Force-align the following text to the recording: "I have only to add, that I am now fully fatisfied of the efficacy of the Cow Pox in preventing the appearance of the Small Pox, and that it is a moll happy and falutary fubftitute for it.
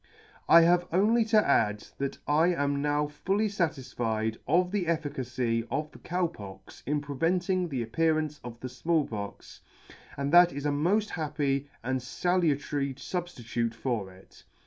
"I 0.57 0.61
have 0.61 0.87
only 0.91 1.23
to 1.25 1.47
add, 1.47 1.85
that 1.99 2.17
I 2.27 2.47
am 2.47 2.81
now 2.81 3.05
fully 3.05 3.47
fatisfied 3.47 4.39
of 4.47 4.71
the 4.71 4.87
efficacy 4.87 5.63
of 5.69 5.91
the 5.91 5.99
Cow 5.99 6.25
Pox 6.25 6.81
in 6.87 7.01
preventing 7.01 7.69
the 7.69 7.83
appearance 7.83 8.39
of 8.43 8.59
the 8.61 8.67
Small 8.69 9.05
Pox, 9.05 9.61
and 10.17 10.31
that 10.33 10.51
it 10.53 10.57
is 10.57 10.65
a 10.65 10.71
moll 10.71 11.01
happy 11.01 11.69
and 11.83 11.99
falutary 12.01 12.95
fubftitute 12.95 13.75
for 13.75 14.11
it. 14.11 14.43